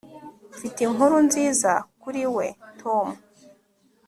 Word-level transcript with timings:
mfite 0.55 0.77
inkuru 0.87 1.15
nziza 1.27 1.71
kuri 2.01 2.21
wewe, 2.33 2.47
tom 2.81 3.07